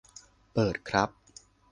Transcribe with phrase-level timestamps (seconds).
[0.53, 1.09] เปิดครับ